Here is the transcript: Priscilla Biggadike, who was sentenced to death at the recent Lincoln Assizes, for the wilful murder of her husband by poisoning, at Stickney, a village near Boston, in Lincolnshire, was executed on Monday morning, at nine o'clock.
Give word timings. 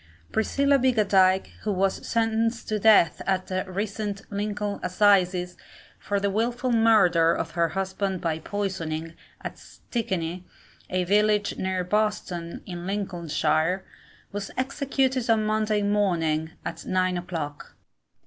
Priscilla 0.31 0.79
Biggadike, 0.79 1.51
who 1.61 1.71
was 1.71 2.07
sentenced 2.07 2.67
to 2.67 2.79
death 2.79 3.21
at 3.27 3.45
the 3.45 3.71
recent 3.71 4.23
Lincoln 4.31 4.79
Assizes, 4.81 5.55
for 5.99 6.19
the 6.19 6.31
wilful 6.31 6.71
murder 6.71 7.35
of 7.35 7.51
her 7.51 7.69
husband 7.77 8.19
by 8.19 8.39
poisoning, 8.39 9.13
at 9.41 9.59
Stickney, 9.59 10.43
a 10.89 11.03
village 11.03 11.55
near 11.57 11.83
Boston, 11.83 12.63
in 12.65 12.87
Lincolnshire, 12.87 13.85
was 14.31 14.49
executed 14.57 15.29
on 15.29 15.45
Monday 15.45 15.83
morning, 15.83 16.49
at 16.65 16.83
nine 16.83 17.15
o'clock. 17.15 17.75